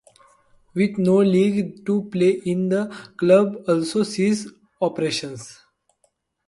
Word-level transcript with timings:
With 0.73 0.97
no 0.97 1.17
league 1.17 1.85
to 1.85 2.05
play 2.05 2.31
in 2.43 2.69
the 2.69 2.87
club 3.17 3.57
also 3.67 4.01
ceased 4.01 4.47
operations. 4.81 5.59